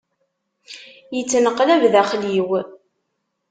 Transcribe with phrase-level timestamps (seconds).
[1.15, 2.49] yettneqlab daxxel-iw.